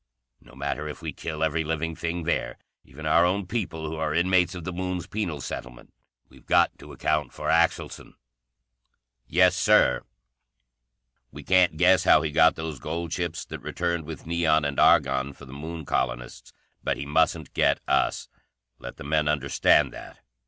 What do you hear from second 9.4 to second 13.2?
Sir." "We can't guess how he got those gold